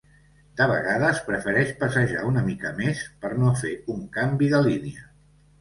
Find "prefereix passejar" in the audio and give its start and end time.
1.27-2.25